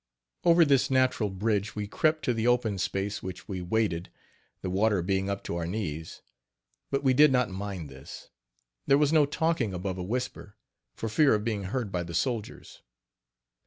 Over 0.43 0.65
this 0.65 0.89
natural 0.89 1.29
bridge 1.29 1.75
we 1.75 1.85
crept 1.87 2.25
to 2.25 2.33
the 2.33 2.47
open 2.47 2.79
space 2.79 3.21
which 3.21 3.47
we 3.47 3.61
waded, 3.61 4.09
the 4.63 4.69
water 4.71 5.03
being 5.03 5.29
up 5.29 5.43
to 5.43 5.55
our 5.57 5.67
knees; 5.67 6.23
but 6.89 7.03
we 7.03 7.13
did 7.13 7.31
not 7.31 7.51
mind 7.51 7.87
this. 7.91 8.29
There 8.87 8.97
was 8.97 9.13
no 9.13 9.27
talking 9.27 9.75
above 9.75 9.99
a 9.99 10.03
whisper, 10.03 10.55
for 10.95 11.07
fear 11.07 11.35
of 11.35 11.43
being 11.43 11.65
heard 11.65 11.91
by 11.91 12.01
the 12.01 12.15
soldiers. 12.15 12.81